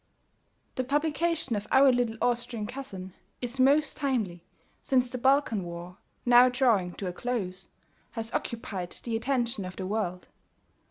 [0.77, 4.43] The publication of =Our Little Austrian Cousin= is most timely,
[4.81, 7.67] since the Balkan War, now drawing to a close,
[8.13, 10.27] has occupied the attention of the world.